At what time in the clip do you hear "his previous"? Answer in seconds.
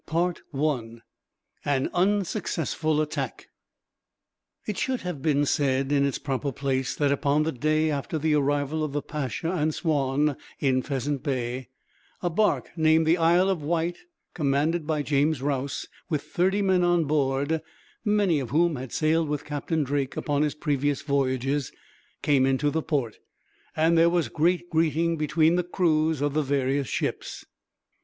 20.41-21.03